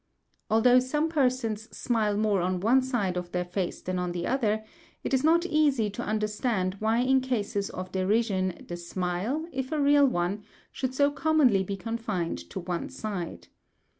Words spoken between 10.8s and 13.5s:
so commonly be confined to one side.